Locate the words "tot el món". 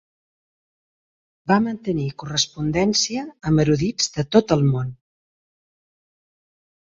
4.37-4.89